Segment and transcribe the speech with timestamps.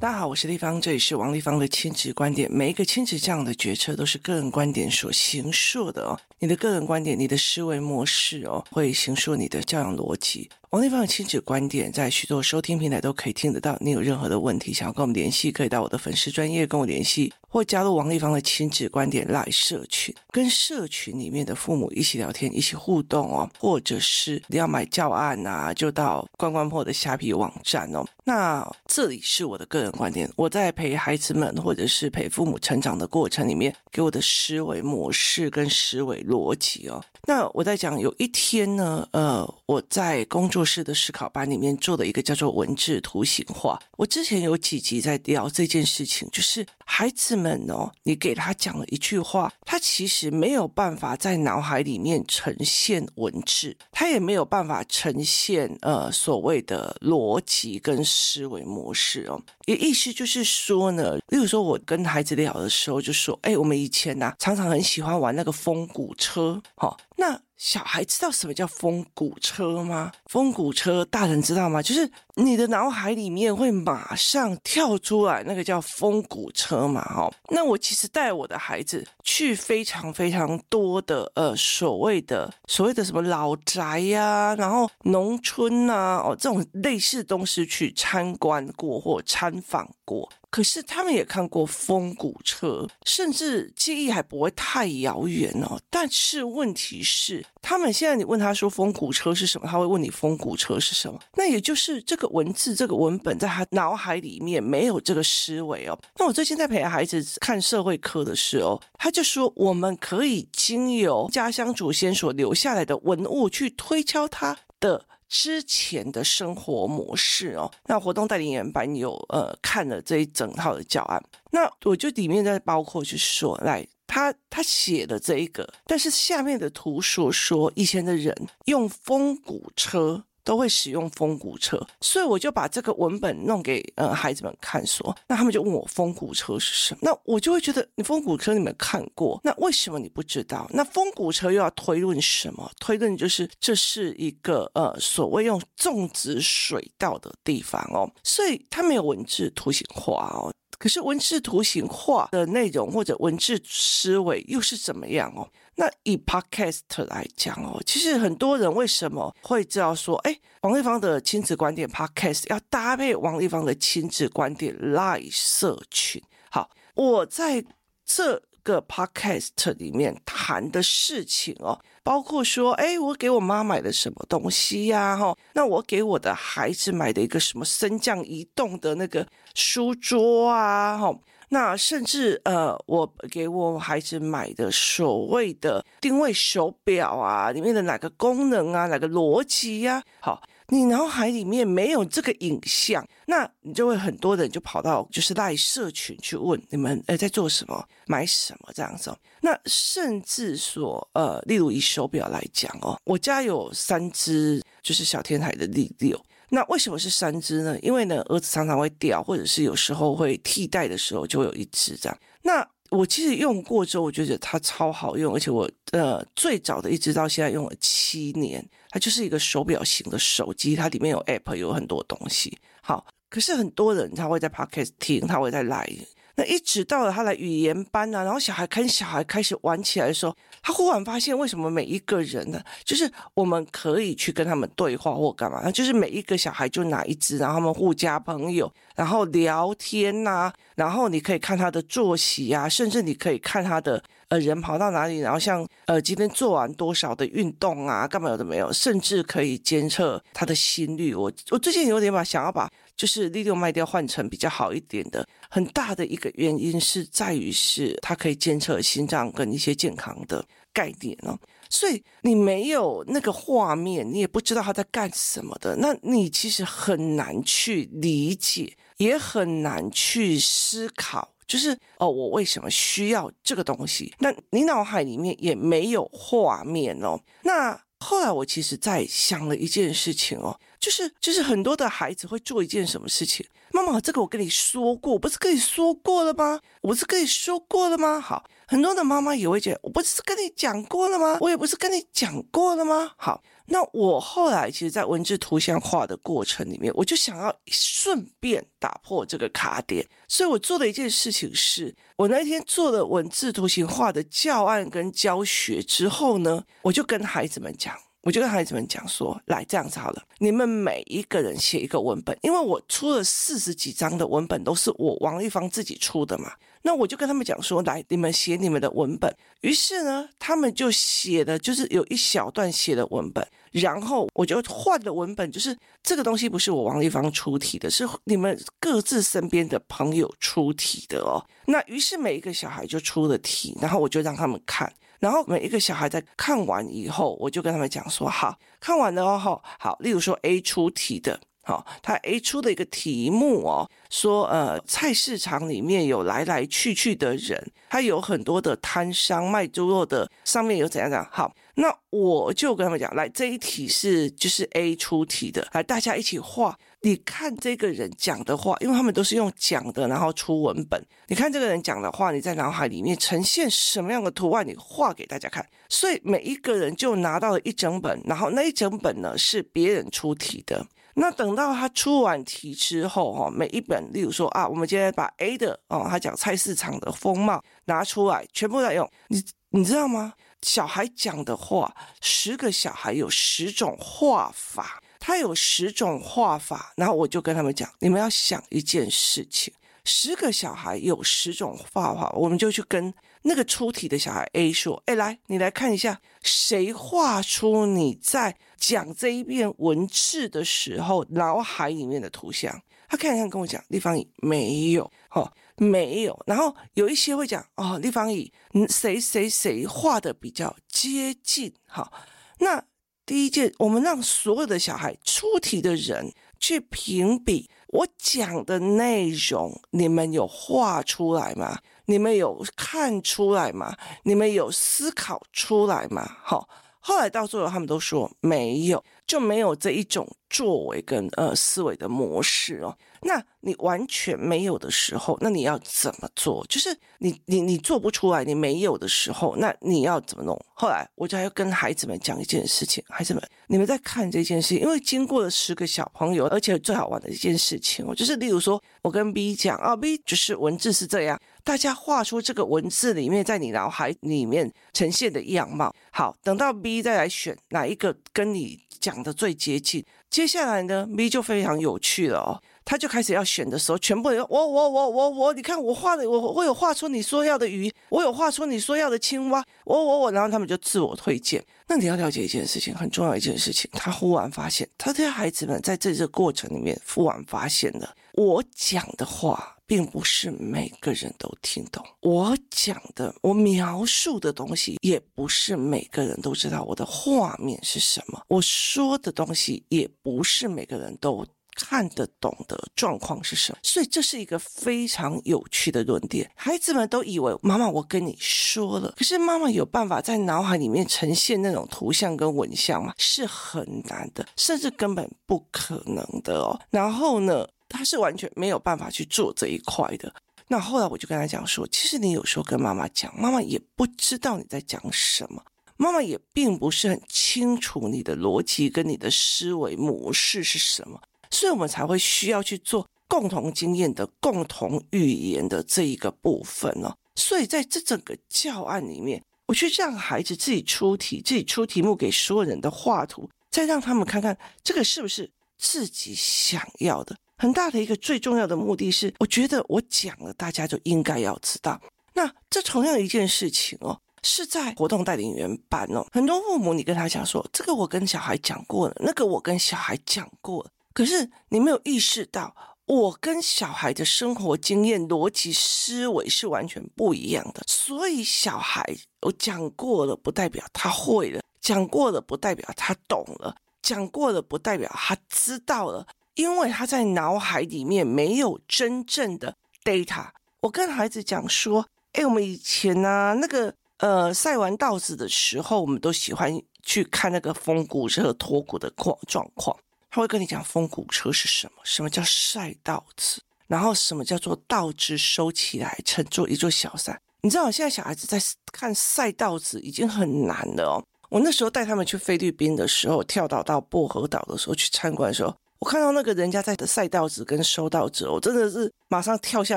[0.00, 2.50] 大家好，我是丽芳，这里是王丽芳的亲子观点。
[2.52, 6.20] 每一个亲子这样的决策都是个人观点所形塑的哦。
[6.40, 10.50] 你的个人观点，你的思维模式哦，会形塑你的教养逻辑。
[10.70, 13.78] 王丽芳的亲子观点在许多收听平台都可以听得到。
[13.80, 23.48] 你有任何的问题想要跟我们联系，可以到我的粉丝专业跟我联系，或加入王丽芳的亲子观点来社群，跟社群里面的父母一起聊天，一起互动哦。
[23.56, 28.04] 或者是你要买教案啊，就到关关破的虾皮网站哦。
[28.24, 37.04] 那这里是我的个人观点，我在陪孩子们或者是陪父母成长的过程里面，给我的思维模式跟思维逻辑哦。
[37.26, 43.80] 那我在讲有一天呢，呃，我在工作室的思考班里面做的一个叫做文字图形化。
[43.96, 59.40] 我之前有几集在聊这件事情，就是孩子们哦，你给他讲了一句话，他其实没有办法在脑海里面呈现文字，他也没有办法呈现呃所谓的逻辑跟思维模式哦。
[59.66, 66.96] 也意思就是说呢，例如说我跟孩子聊的时候就说，哎，我们以前呐、常常很喜欢玩那个风骨车，好、哦。
[67.16, 70.12] 那小孩知道什么叫风骨车吗？
[70.26, 71.80] 风骨车大人知道吗？
[71.80, 77.32] 就是你的脑海里面会马上跳出来那个叫风骨车嘛，哈。
[77.48, 90.30] 那我其实带我的孩子去非常非常多的呃所谓的所谓的什么老宅呀、然后农村呐、哦这种类似东西去参观过或参访过。
[90.54, 95.76] 可是他们也看过风骨车，甚至记忆还不会太遥远哦。
[95.90, 101.18] 但是问题是，他们现在你问他说风骨车是什么，他会问你风骨车是什么？
[101.34, 105.98] 那也就是这个文字、这个文本在他脑海里面没有这个思维哦。
[106.20, 115.04] 那我最近在陪孩子看社会课的时候，他就说我们可以经由家乡祖先所留下来的文物去推敲他的。
[115.28, 128.34] 之前的生活模式哦，那活动代理人版有呃看了这一整套的教案，那我就里面在包括就是说，来他他写的这一个，但是下面的图所说以前的人
[128.66, 130.24] 用风骨车。
[130.44, 140.68] 都会使用风骨车，所以我就把这个文本弄给呃孩子们看说，那他们就问我风骨车是什么，那我就会觉得你风骨车你们看过，那为什么你不知道？
[140.72, 142.70] 那风骨车又要推论什么？
[142.78, 150.52] 推论就是这是一个呃所谓用种植水稻的地方哦，所以它没有文字图形化哦。
[150.76, 155.48] 可是文字图形化的内容或者文字思维又是怎么样哦？
[155.76, 166.22] 那以 Podcast 来讲哦，其实很多人为什么会知道说，哎，王立芳的亲子观点 Podcast 要搭配王立芳的亲子观点 Live 社群？
[166.50, 167.64] 好，我在
[168.04, 175.16] 这个 Podcast 里面谈的事情哦，包括说，哎，我给我妈买的什么东西呀？
[175.16, 180.96] 哈，那我给我的孩子买的一个什么升降移动的那个书桌啊？
[180.96, 181.12] 哈。
[181.54, 190.02] 那甚至呃，我给我孩子买的所谓的定位手表啊，里面的哪个功能啊，哪个逻辑呀？
[190.20, 199.16] 好，你脑海里面没有这个影像，那你就会很多人就跑到就是赖社群去问你们，呃，在做什么，买什么这样子。
[199.40, 206.20] 那甚至说，呃，例如以手表来讲哦，我家有三只，就是小天才的力六。
[206.50, 207.78] 那为什么是三只呢？
[207.80, 212.18] 因为呢，儿子常常会掉，或者是有时候会替代的时候就会有一只这样。
[212.42, 222.56] 那我其实用过之后，我觉得它超好用，而且我呃最早的一直到现在用了七年，它就是一个手表型的手机，它里面有 App，有很多东西。
[222.82, 226.04] 好，可是很多人他会在 Podcast 听，他会在 Line。
[226.36, 251.14] 那一直到了他来语言班啊，然后小孩跟小孩开始玩起来的时候，他忽然发现为什么每一个人呢，就是我们可以去跟他们对话或干嘛，就是每一个小孩就拿一支，然后他们互加朋友，然后聊天呐、然后你可以看他的作息啊，甚至你可以看他的呃人跑到哪里，然后像呃今天做完多少的运动啊，干嘛有的没有，甚至可以监测他的心率。
[251.14, 252.68] 我我最近有点把想要把。
[252.96, 261.38] 就是利用卖掉换成比较好一点的，很大的一个原因是在于是它可以监测心脏跟一些健康的概念哦，
[261.70, 274.12] 所以你没有那个画面，你也不知道他在干什么的，那你其实很难去理解，也很难去思考，就是哦，我为什么需要这个东西？
[274.18, 280.58] 那你脑海里面也没有画面哦，那后来我其实在想了一件事情哦。
[280.78, 283.46] 就是就是很多的孩子会做一件什么事情？
[283.72, 286.60] 妈妈，这个我跟你说过，我不是跟你说过了吗？
[286.82, 288.20] 我不是跟你说过了吗？
[288.20, 291.38] 好，很多的妈妈也会觉得，我不是跟你讲过了吗？
[291.40, 293.12] 我也不是跟你讲过了吗？
[293.16, 307.96] 好，那我后来其实，在文字图像化的过程里面，我就想要顺便打破这个卡点，所以我做的一件事情是，我那天做了文字图形化的教案跟教学之后呢，我就跟孩子们讲。
[308.26, 316.50] 我就跟孩子们讲说，来这样子好了，你们每一个人写一个文本，因为我出了四十几张的文本，都是我王立芳自己出的嘛。
[316.86, 319.34] 那我就跟他们讲说，来，你们写你们的文本。
[319.62, 331.42] 于是呢，他们就写的，就是有一小段写的文本，然后我就换了文本，就是这个东西不是我王丽芳出题的，是你们各自身边的朋友出题的哦。
[331.64, 334.92] 那于是每一个小孩就出了题，然后我就让他们看。
[335.20, 351.26] 然后每一个小孩在看完以后，我就跟他们讲说：好，看完了哦，好，例如说 A 出题的，好，他 A 出的一个题目哦，说呃，菜市场里面有来来去去的人，他有很多的摊商卖猪肉的，上面有怎样怎样？
[351.30, 356.78] 好，那我就跟他们讲，来这一题是就是 A 出题的，来大家一起画。
[357.00, 361.02] 你看这个人讲的话，因为他们都是用讲的，然后出文本。
[361.26, 365.66] 你看这个人讲的话，你在脑海里面呈现什么样的图案，你画给大家看。
[365.90, 370.86] 所以每一个人就拿到了一整本，然后那一整本呢是别人出题的。
[371.14, 379.08] 那等到他出完题之后，哈，每一本，例如说啊，我们今天把 A 的哦，他讲菜市场的风貌拿出来，全部来用。
[379.28, 380.34] 你你知道吗？
[380.62, 385.00] 小孩讲的话，十个小孩有十种画法。
[385.26, 389.72] 他有十种画法，然后我就跟他们讲，你们要想一件事情，
[390.04, 393.12] 十个小孩有十种画法，我们就去跟
[393.42, 402.82] 那个出题的小孩 A 说，哎，来，你来看一下，谁画出你在讲这一遍文字的时候脑海里面的图像？
[403.08, 406.38] 他看一看，跟我讲，丽芳姨没有，哦，没有。
[406.46, 411.72] 然后有一些会讲，哦，丽芳姨，嗯，谁谁谁画的比较接近？
[411.86, 412.12] 好，
[412.58, 412.84] 那。
[413.26, 416.30] 第一件，我们让所有的小孩出题的人
[416.60, 421.78] 去评比我讲的内容，你们有画出来吗？
[422.06, 423.96] 你们有看出来吗？
[424.24, 426.38] 你们有思考出来吗？
[426.42, 426.68] 好。
[426.98, 432.96] 后来到最后，他们都说没有，就没有这一种作为跟呃思维的模式哦。
[433.26, 436.62] 那你完全没有的时候，那你要怎么做？
[436.68, 440.54] 就是你你你做不出来，你没有的时候，那你要怎么弄？
[440.74, 451.40] 后来我就还要跟孩子们讲一件事情，孩子们，你们在看这件事，因为经过了十个小朋友，而且最好玩的一件事情哦，就是例如说我跟 B 讲啊，B 就是文字是这样。
[451.62, 455.90] 大家画出这个文字里面，在你脑海里面呈现的样貌。
[456.10, 460.02] 好，等到 B 再来选哪一个跟你讲的最接近。
[460.30, 462.56] 接下来呢，B 就非常有趣了哦，
[462.86, 471.62] 他就开始要选的时候，全部人我我我我我，你看我画的，我我有画出你说要的鱼，我有画出你说要的青蛙，我我我，然后他们就自我推荐。
[471.86, 479.73] 那你要了解一件事情，很重要一件事情，他忽然发现，他这些孩子们在这个过程里面忽然发现了，我讲的话。
[479.94, 488.42] 并不是每个人都听懂我讲的，我描述的东西，也不是每个人都知道我的画面是什么。
[488.48, 491.46] 我说的东西，也不是每个人都
[491.76, 493.78] 看得懂的状况是什么。
[493.84, 496.50] 所以这是一个非常有趣的论点。
[496.56, 503.14] 孩子们都以为妈妈我跟你说了，可是妈妈有办法在脑海里面呈现那种图像跟文像吗？
[503.16, 506.80] 是很难的，甚至根本不可能的哦。
[506.90, 507.64] 然后呢，
[507.94, 510.34] 他是完全没有办法去做这一块的。
[510.66, 515.62] 那后来我就跟他讲说，其实你有时候跟妈妈讲，妈妈也不知道你在讲什么，
[515.96, 521.20] 妈妈也并不是很清楚你的逻辑跟你的思维模式是什么，
[521.50, 527.14] 所以我们才会需要去做共同经验的共同语言的这一个部分哦。
[527.36, 537.36] 所以在这整个教案里面，我去让孩子自己出题，自己出题目给所有人的画图，再让他们看看这个是不是自己想要的。
[537.56, 542.00] 很大的一个最重要的目的是，我觉得我讲了，大家就应该要知道。
[542.34, 552.74] 那这同样一件事情哦，是在活动带领员班哦，很多父母你跟他讲说，这个我跟小孩讲过了，那个我跟小孩讲过了，可是你没有意识到，
[553.06, 557.82] 我跟小孩的生活经验、逻辑思维是完全不一样的。
[557.86, 559.04] 所以小孩
[559.42, 566.26] 我讲过了，不代表他会了；讲过了，不代表他懂了；讲过了，不代表他知道了。
[566.54, 570.48] 因为他在脑海里面没有真正的 data。
[570.80, 579.96] 我跟孩子讲说：“哎，我们以前呢、那个呃，赛完稻子的时候，我们都喜欢去看那个风谷和脱谷的况状况。
[580.30, 587.40] 他会跟你讲风骨车是什么，什么叫赛稻子，然后什么叫做稻子收起来盛作一座小山。
[587.62, 588.60] 你知道，现在小孩子在
[588.92, 591.24] 看赛稻子已经很难了哦。
[591.50, 599.96] 我那时候带他们去菲律宾的时候，跳岛到薄荷岛的时候去参观的时候，我看到那个人家在的赛稻子跟收稻子，我真的是马上跳下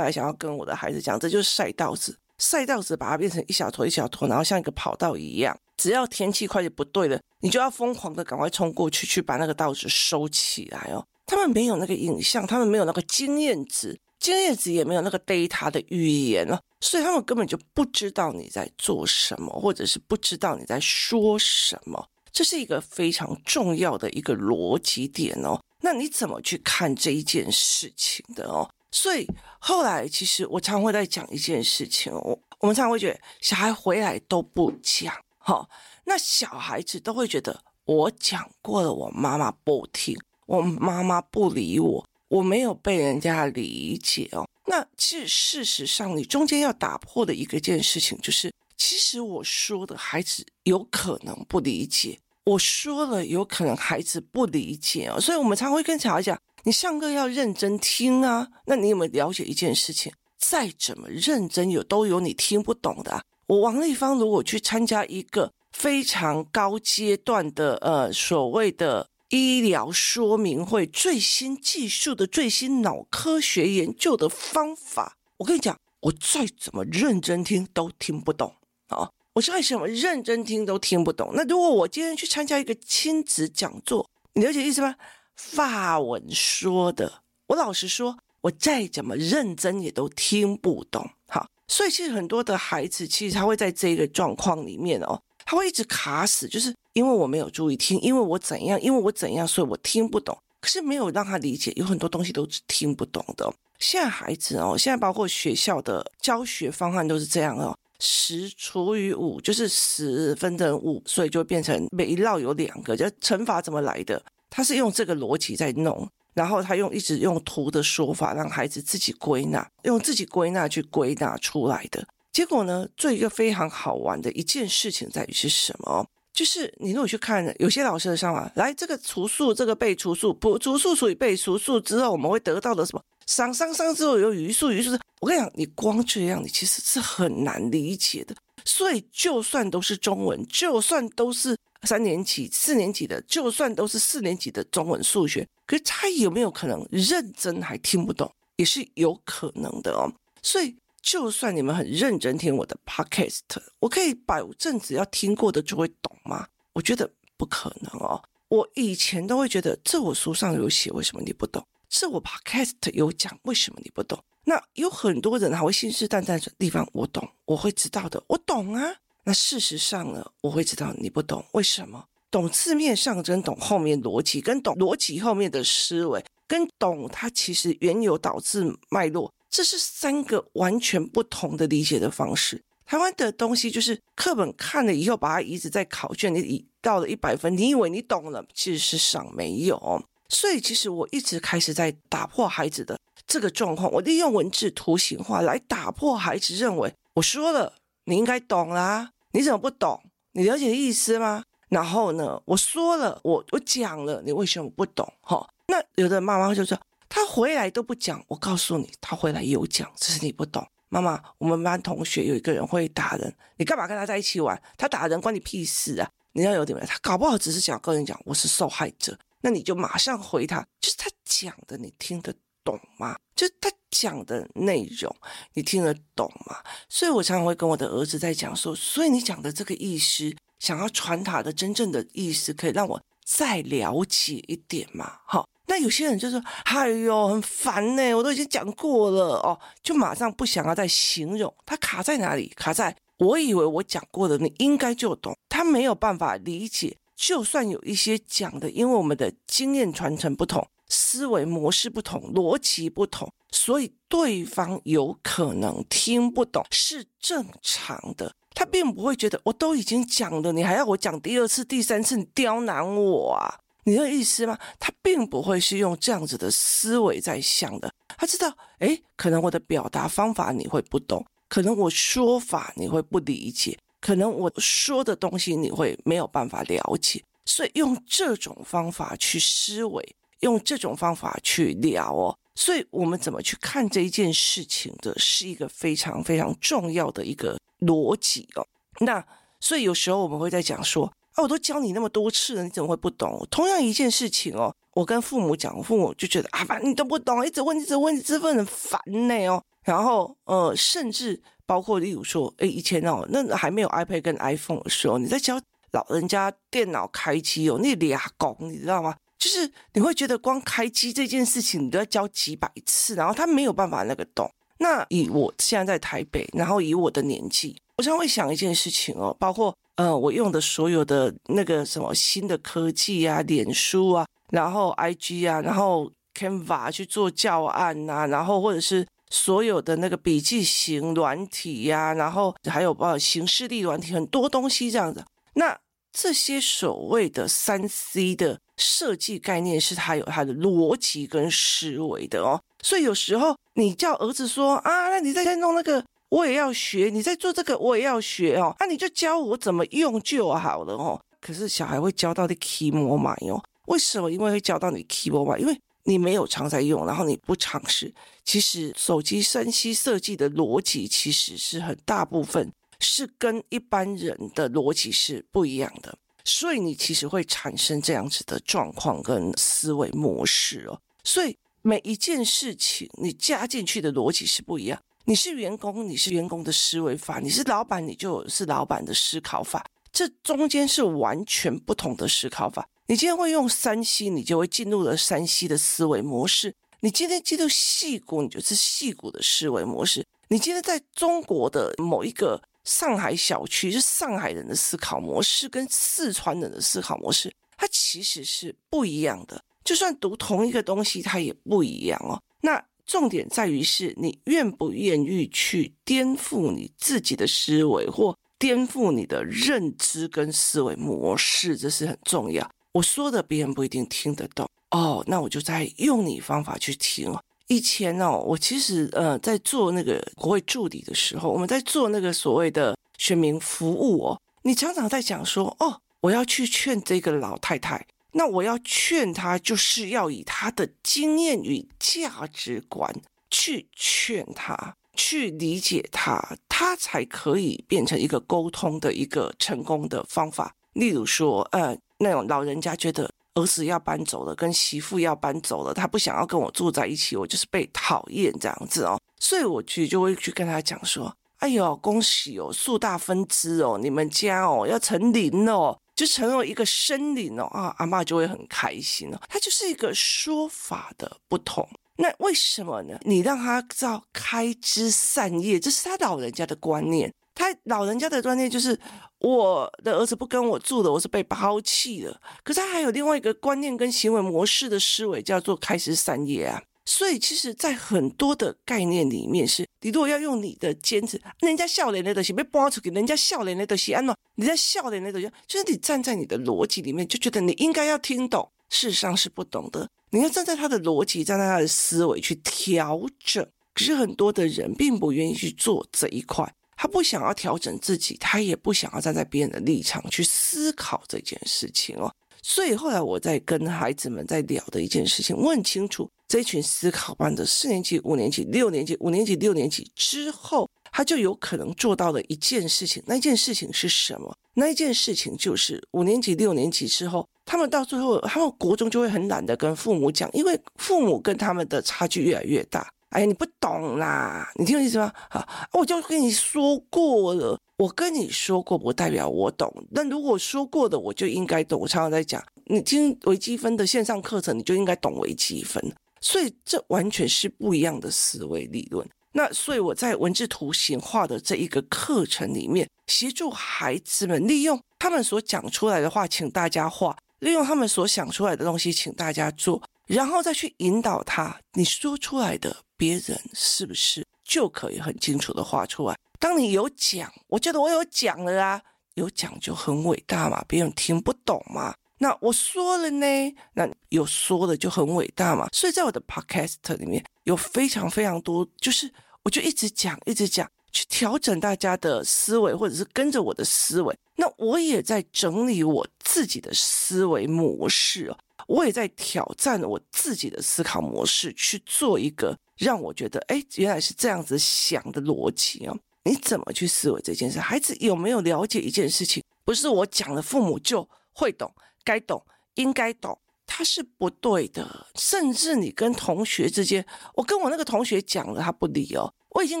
[0.00, 2.16] 来，想要跟我的孩子讲，这就是赛稻子。
[2.38, 11.02] 赛稻子把它变成一小坨一小坨，然后像一个跑道一样，只要天气快就不对了，你就要疯狂的赶快冲过去，去把那个稻子收起来哦。
[11.24, 16.60] 他们没有那个影像，他们没有那个经验值，经验值也没有那个 data 的语言哦。
[16.80, 25.58] 所以他们根本就不知道你在做什么，或者是不知道你在说什么，这是一个非常重要的一个逻辑点哦。
[25.80, 28.68] 那你怎么去看这一件事情的哦？
[28.90, 29.28] 所以
[29.58, 35.68] 后来其实我常会在讲一件事情哦，我们常会觉得小孩回来都不讲，哈，
[36.04, 40.16] 那小孩子都会觉得我讲过了，我妈妈不听，
[40.46, 44.48] 我妈妈不理我，我没有被人家理解哦。
[44.64, 58.48] 那其实事实上，你中间要打破的一个件事情，就是其实我说的孩子有可能不理解，我说了有可能孩子不理解哦，所以我们常会跟小孩讲，你上课要认真听啊。
[58.66, 60.12] 那你有没有了解一件事情？
[60.38, 63.22] 再怎么认真有都有你听不懂的啊。
[63.48, 69.08] 我王丽芳如果去参加一个非常高阶段的呃所谓的。
[69.30, 78.54] 医疗说明会最新技术的最新脑科学研究的方法，我跟你讲，我再怎么认真听都听不懂
[78.86, 79.10] 啊！
[79.36, 81.30] 我是为什么认真听都听不懂。
[81.34, 84.96] 那如果我今天去参加一个亲子讲座，你了解意思吗？
[85.36, 91.10] 法文说的，我老实说，我再怎么认真也都听不懂。
[91.28, 95.20] 好，所以其实很多的孩子，其实他会在这个状况里面哦。
[95.44, 100.34] 他会一直卡死，就是因为我没有注意听，因为我怎样，因为我怎样，所以我听不懂。
[100.62, 103.52] 可是没有让他理解，有很多东西都是听不懂的。
[103.78, 114.22] 现在孩子哦，现在包括学校的教学方案都是这样哦，十除以五就是十分成五，所以就变成每一绕有两个，就乘法怎么来的？
[114.50, 122.06] 他是用这个逻辑在弄，然后他用一直用图的说法让孩子自己归纳，用自己归纳去归纳出来的。
[122.32, 126.06] 结果呢，做一个非常好玩的一件事情在于是什么？
[126.32, 133.02] 就是你如果去看有些老师的上法，来这个除数，这个被除数，不除数除以被除数之后，我们会得到的什么？
[133.26, 135.00] 上上上之后有余数，余数是。
[135.20, 138.34] 我跟你讲，你光这样，你其实是很难理解的。
[138.64, 150.12] 所以，就算都是中文，就算都是三年级、四年级的，就算都是四年级的中文数学，可是他有没有可能认真还听不懂，也是有可能的哦。
[150.42, 150.76] 所以。
[151.02, 153.38] 就算你们很认真听我的 podcast，
[153.78, 156.44] 我可以保证只要听过的就会懂吗？
[156.72, 158.20] 我觉得不可能哦。
[158.48, 161.64] 我以前都会觉得，这我书上有写，为什么你不懂？
[161.88, 164.22] 这我 podcast 有讲，为什么你不懂？
[164.44, 168.96] 那有很多人还会信誓旦旦说地方，我懂，我会知道的，我懂啊。
[169.24, 172.04] 那事实上呢，我会知道你不懂，为什么？
[172.30, 179.32] 懂字面上真懂后面逻辑，跟懂逻辑后面的思维，跟懂它其实原有导致脉络。
[179.48, 182.62] 这是三个完全不同的理解的方式。
[182.84, 190.04] 台湾的东西就是课本看了以后，把它移植在考卷里，到了一百分，你以为你懂了，其实是上没有。
[190.28, 193.90] 所以，其实我一直开始在打破孩子的这个状况。
[193.92, 200.02] 我利用文字图形化来打破孩子认为我说了你应该懂啦，你怎么不懂？
[200.32, 201.44] 你了解意思吗？
[201.68, 205.10] 然后呢，我说了，我我讲了，你为什么不懂？
[205.20, 206.78] 哈，那有的妈妈就说。
[207.08, 210.66] 他回来都不讲，我告诉你，他回来有讲，只是你不懂。
[210.88, 214.60] 妈妈，我们班同学有一个人会打人，你干嘛跟他在一起玩？
[214.76, 216.10] 他打人关你屁事啊！
[216.32, 223.16] 你要有点，他搞不好只是想跟你讲，我是受害者，那你就马上回他，就是他讲的，你听得懂吗？
[223.34, 225.14] 就是他讲的内容，
[225.54, 226.56] 你听得懂吗？
[226.88, 235.18] 所以我常常会跟我的儿子在讲说，所以你讲的这个意思，想要传达的真正的意思，可以让我再了解一点嘛？
[235.24, 235.48] 好。
[235.68, 241.52] 那有些人就说：“哎呦，很烦呢，我都已经讲过了哦，就马上不想要再形容。
[241.66, 242.46] 他卡在哪里？
[242.54, 245.36] 卡在我以为我讲过的，你应该就懂。
[245.48, 258.34] 他没有办法理解，就算有一些讲的，因为我们的经验传承不同，思维模式不同，逻辑不同，所以对方有可能听不懂，是正常的。
[258.54, 264.58] 他并不会觉得我都已经讲了，你还要我讲第二次、第三次，你刁难我啊。”你的意思吗？
[264.80, 267.88] 他并不会是用这样子的思维在想的。
[268.18, 277.20] 他知道，诶，可能我的表达方法你会不懂，可能我说法你会不理解，可能我说的东西你会没有办法了解。
[277.44, 282.38] 所以用这种方法去思维，用这种方法去聊哦。
[282.54, 288.66] 所以，我们怎么去看这一件事情的，是一个非常非常重要的一个逻辑哦。
[289.00, 289.24] 那
[289.60, 293.46] 所以有时候我们会在讲说，啊，我都教你那么多次了，你怎么会不懂？
[293.50, 299.62] 同样一件事情哦，我跟父母讲，父母就觉得啊，反正你都不懂，一直问，一直问，一直问，很烦呢哦。
[299.84, 305.60] 然后，呃，甚至包括例如说，诶，以前哦，那还没有 iPad 跟 iPhone 的时候，你在教
[305.92, 309.14] 老人家电脑开机哦，那俩拱，你知道吗？
[309.38, 314.50] 就是你会觉得光开机这件事情，你都要教几百次，然后他没有办法那个懂。
[314.78, 335.24] 那以我现在在台北，然后以我的年纪，我常会想一件事情哦，包括呃，我用的所有的那个什么新的科技啊，脸书啊，然后 IG 啊，然后 Canva 去做教案呐、啊，然后或者是所有的那个笔记型软体呀、然后还有包括行事历软体，很多东西这样子。
[335.54, 335.78] 那
[336.12, 342.60] 这些所谓的三 C 的设计概念，是它有它的逻辑跟思维的哦。
[342.82, 348.74] 所以有时候你叫儿子说啊，那你在弄那个，我也要学；你在做这个，我也要学哦。
[348.78, 351.20] 那你就教我怎么用就好了哦。
[351.40, 353.62] 可是小孩会教到的 key 模买哦。
[353.86, 354.30] 为什么？
[354.30, 358.14] 因为会教到你 key 模买，因为你没有常在用，然后你不尝试。
[358.44, 362.72] 其实手机三 C 设计的逻辑，其实是很大部分。
[362.98, 370.98] 是跟一般人的逻辑是不一样的，所以你其实会产生这样子的状况跟思维模式哦。
[371.22, 374.98] 所以每一件事情你加进去的逻辑是不一样。
[375.26, 379.84] 你是员工，你是员工的思维法；你是老板，你就是老板的思考法。
[380.10, 382.88] 这中间是完全不同的思考法。
[383.08, 386.70] 你今天会用三 C，你就会进入了三 C 的思维模式；
[387.00, 392.62] 你今天进入矽谷，你就是矽谷的思维模式；你今天在中国的某一个。
[392.86, 399.60] 上海小区是上海人的思考模式，跟四川人的思考模式，它其实是不一样的。
[399.82, 402.40] 就算读同一个东西，它也不一样哦。
[402.60, 412.70] 那重点在于是你愿不愿意去颠覆你自己的思维，或颠覆你的认知跟思维模式，这是很重要。
[412.96, 417.34] 我说的别人不一定听得懂哦，那我就在用你方法去听。
[417.66, 433.14] 以前哦，我其实呃在做那个国会助理的时候，我们在做那个所谓的选民服务哦，你常常在讲说哦，我要去劝这个老太太，那我要劝她，就是要以她的经验与价值观
[433.50, 440.74] 去劝她，去理解她，她才可以变成一个沟通的一个成功的方法。
[440.94, 443.30] 例如说，呃，那种老人家觉得。
[443.56, 463.18] 儿子要搬走了，跟媳妇要搬走了，他不想要跟我住在一起，我就是被讨厌这样子哦，所以我去就会去跟他讲说，哎呦，恭喜哦，树大分枝哦，你们家哦要成林哦，就成为一个森林哦，啊，阿嬷就会很开心哦，他就是一个说法的不同，那为什么呢？
[463.22, 467.32] 你让他知道开枝散叶，这是他老人家的观念。
[467.58, 469.00] 他老人家的观念就是，
[469.46, 472.40] 我的儿子不跟我住了，我是被抛弃了。
[472.64, 476.82] 可是他还有另外一个观念跟行为模式的思维，叫做开枝散叶啊。
[477.04, 490.08] 所以其实，在很多的概念里面是，你如果要用你的坚持，人家笑脸的东西被搬出去，人家笑脸的东西安诺，你在笑脸的东西，就是你站在你的逻辑里面，就觉得你应该要听懂，事实上是不懂的。
[490.30, 493.64] 你要站在他的逻辑，站在他的思维去调整。
[493.94, 496.74] 可是很多的人并不愿意去做这一块。
[496.96, 502.34] 他不想要调整自己，他也不想要站在别人的立场去思考这件事情哦。
[502.62, 513.22] 所以后来我在跟孩子们在聊的一件事情，问清楚这群思考班的四年级、五年级、六年级、五年级、六年级之后，他就有可能做到的一件事情。
[513.26, 514.56] 那件事情是什么？
[514.74, 523.08] 那一件事情就是五年级、六年级之后，他们到最后，他们国中就会很懒得跟父母讲，因为父母跟他们的差距越来越大。
[523.30, 525.32] 哎呀，你不懂啦，你听我意思吗？
[525.50, 529.92] 好，我就跟你说过了，我跟你说过不代表我懂。
[530.10, 532.00] 那如果说过的，我就应该懂。
[532.00, 536.00] 我常常在讲，你听微积分的线上课程，你就应该懂微积分。
[536.40, 539.28] 所以这完全是不一样的思维理论。
[539.52, 551.80] 那所以我在文字图形化的这一个课程里面，协助孩子们利用他们所讲出来的话，请大家画；利用他们所想出来的东西，请大家做，然后再去引导他。
[551.94, 552.96] 你说出来的。
[553.16, 556.36] 别人是不是就可以很清楚的画出来？
[556.58, 559.00] 当你有讲，我觉得我有讲了啊，
[559.34, 562.14] 有讲就很伟大嘛，别人听不懂嘛。
[562.38, 563.46] 那我说了呢，
[563.94, 565.88] 那有说的就很伟大嘛。
[565.92, 574.38] 所以在我的 podcast 里面有非常非常多，就是我就一直讲，一直讲，去调整大家的思维，或者是跟着我的思维。
[574.54, 578.58] 那我也在整理我自己的思维模式哦。
[578.86, 586.18] 我也在挑战我自己的思考模式，去做一个让我觉得，哎，原来是这样子想的逻辑哦。
[586.44, 587.80] 你怎么去思维这件事？
[587.80, 589.62] 孩子有没有了解一件事情？
[589.84, 591.92] 不是我讲了，父母就会懂，
[592.24, 595.26] 该懂，应该懂，他是不对的。
[595.34, 599.52] 甚至你跟同学之间，我跟我那个同学讲了，他不理哦。
[599.70, 600.00] 我已经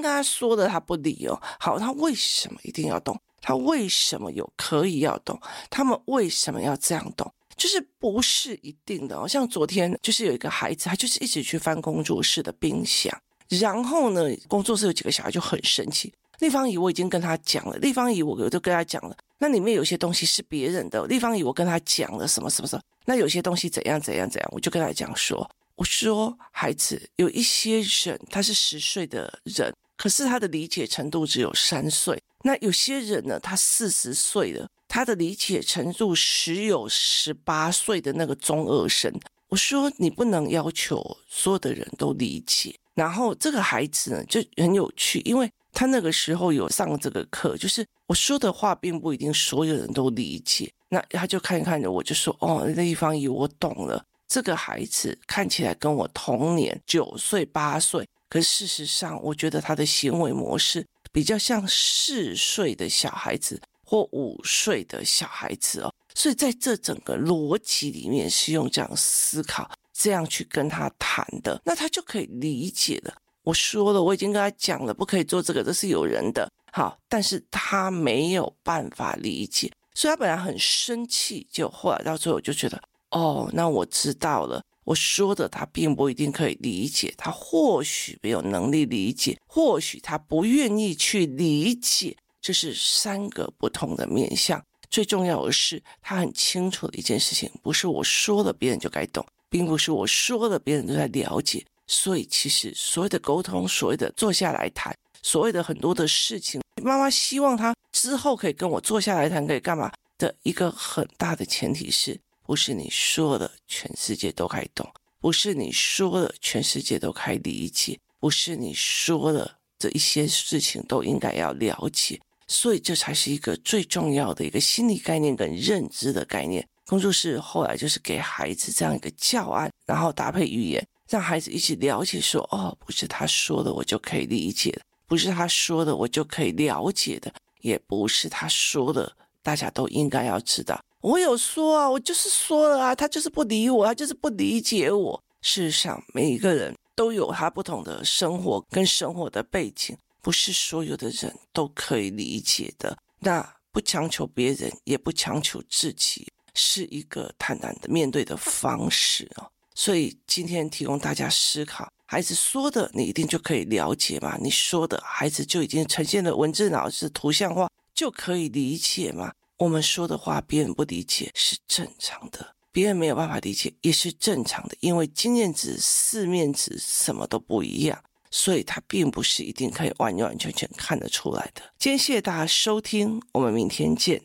[0.00, 1.40] 跟他说了，他不理哦。
[1.58, 3.20] 好，他为什么一定要懂？
[3.42, 5.38] 他为什么有可以要懂？
[5.68, 7.32] 他们为什么要这样懂？
[7.56, 9.26] 就是不是一定的哦。
[9.26, 13.10] 像昨天，就是有一个孩子，他就是一直去翻工作室的冰箱，
[13.48, 16.12] 然后呢，工作室有几个小孩就很生气。
[16.40, 21.06] 立方体我已经跟他讲了，立方体我我就跟他讲了，那里面有些东西是别人的。
[21.06, 32.22] 立方体我跟他讲了什么什么什么，那有些东西怎样怎样怎样，我就跟他讲说，我说孩子，有一些人他是十岁的人，可是他的理解程度只有三岁。
[32.42, 39.12] 那有些人呢，他四十岁了，他的理解程度只有十八岁的那个中二生。
[39.48, 42.74] 我说你不能要求所有的人都理解。
[42.94, 45.50] 然后这个孩子呢就很有趣，因为。
[45.78, 50.72] 他那个时候有上这个课，就是我说的话并不一定所有人都理解。
[50.88, 54.02] 那他就看看着我，就说：“哦，立方体，我懂了。
[54.26, 65.94] 这个孩子看起来跟我同年，九岁八岁，可事实上，我觉得他的行为模式比较像四岁的小孩子或五岁的小孩子哦。
[66.14, 76.50] 所以在这整个逻辑里面是用这样思考，这样去跟他谈的，那他就可以理解了。”我说了，我已经跟他讲了，不可以做这个，这是有人的。
[76.72, 94.64] 好，但是他没有办法理解，所以他本来很生气，就后来到最后就觉得，哦，那我知道了，我说的他并不一定可以理解，他或许没有能力理解，或许他不愿意去理解，这是三个不同的面向。
[94.88, 101.66] 最重要的是，他很清楚的一件事情，不是我说了别人就该懂，并不是我说了别人都在了解。
[101.88, 122.20] 所以，其实所谓的沟通，所谓的坐下来谈，所谓的很多的事情，妈妈希望他之后可以跟我坐下来谈，可以干嘛的一个很大的前提是，不是你说的全世界都该懂，不是你说的全世界都该理解，不是你说的这一些事情都应该要了解。
[122.46, 126.66] 所以，这才是一个最重要的一个心理概念跟认知的概念。
[126.86, 130.86] 工作室后来就是给孩子这样一个教案，然后搭配语言。
[131.08, 137.30] 让孩子一起了解说，哦，不是他说的，我就可以理解的；不是他说的，我就可以了解的；
[137.60, 140.80] 也不是他说的，大家都应该要知道。
[141.02, 145.22] 我有说啊，我就是说了啊，他就是不理我，他就是不理解我。
[145.42, 149.96] 事实上，每一个人都有他不同的生活跟生活的背景，
[150.26, 152.98] 不是所有的人都可以理解的。
[153.20, 159.46] 那不强求别人，也不强求自己，是一个坦然的面对的方式啊。
[159.76, 164.36] 所以今天提供大家思考，孩子说的你一定就可以了解吗？
[164.42, 169.32] 你说的孩子就已经呈现了文字脑是图像化就可以理解吗？
[169.58, 178.02] 我们说的话别人不理解是正常的，别人没有办法理解也是正常的，因为经验值、四面值什么都不一样，
[178.36, 181.62] 所以它并不是一定可以完完全全看得出来的。
[181.78, 184.20] 今天谢谢大家收听，我们明天见。